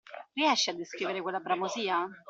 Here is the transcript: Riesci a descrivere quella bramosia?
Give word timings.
Riesci 0.33 0.71
a 0.71 0.73
descrivere 0.73 1.21
quella 1.21 1.39
bramosia? 1.41 2.09